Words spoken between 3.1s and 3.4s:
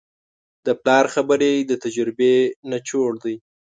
دی.